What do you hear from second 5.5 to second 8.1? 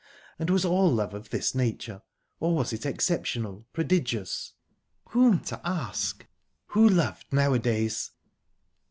ask? Who loved nowadays?